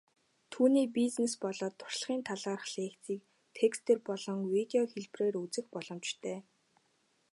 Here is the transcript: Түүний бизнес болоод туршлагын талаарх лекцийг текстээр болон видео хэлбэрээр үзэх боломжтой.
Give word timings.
Түүний 0.51 0.87
бизнес 0.97 1.33
болоод 1.43 1.73
туршлагын 1.79 2.21
талаарх 2.29 2.65
лекцийг 2.77 3.21
текстээр 3.57 3.99
болон 4.09 4.37
видео 4.55 4.83
хэлбэрээр 4.91 5.35
үзэх 5.43 5.65
боломжтой. 5.73 6.37